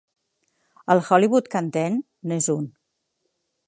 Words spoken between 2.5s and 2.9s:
un.